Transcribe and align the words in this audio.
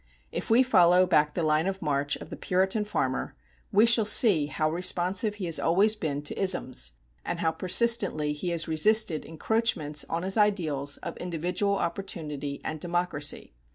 If 0.31 0.49
we 0.49 0.63
follow 0.63 1.05
back 1.05 1.35
the 1.35 1.43
line 1.43 1.67
of 1.67 1.79
march 1.79 2.15
of 2.15 2.31
the 2.31 2.35
Puritan 2.35 2.85
farmer, 2.85 3.35
we 3.71 3.85
shall 3.85 4.03
see 4.03 4.47
how 4.47 4.71
responsive 4.71 5.35
he 5.35 5.45
has 5.45 5.59
always 5.59 5.95
been 5.95 6.23
to 6.23 6.41
isms, 6.41 6.93
and 7.23 7.39
how 7.39 7.51
persistently 7.51 8.33
he 8.33 8.49
has 8.49 8.67
resisted 8.67 9.23
encroachments 9.23 10.03
on 10.09 10.23
his 10.23 10.37
ideals 10.37 10.97
of 11.03 11.17
individual 11.17 11.75
opportunity 11.75 12.59
and 12.63 12.79
democracy. 12.79 13.53